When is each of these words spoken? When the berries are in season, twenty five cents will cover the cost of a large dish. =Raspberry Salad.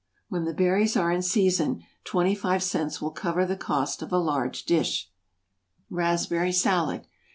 When 0.29 0.45
the 0.45 0.53
berries 0.55 0.97
are 0.97 1.11
in 1.11 1.21
season, 1.21 1.83
twenty 2.05 2.33
five 2.33 2.63
cents 2.63 3.03
will 3.03 3.11
cover 3.11 3.45
the 3.45 3.55
cost 3.55 4.01
of 4.01 4.11
a 4.11 4.17
large 4.17 4.63
dish. 4.65 5.11
=Raspberry 5.91 6.53
Salad. 6.53 7.05